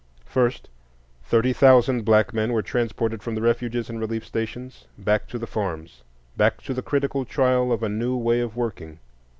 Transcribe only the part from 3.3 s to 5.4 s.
the refuges and relief stations back to